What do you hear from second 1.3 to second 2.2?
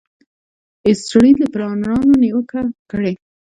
د پلانرانو